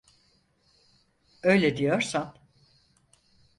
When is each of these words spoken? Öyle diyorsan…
Öyle 1.43 1.77
diyorsan… 1.77 2.33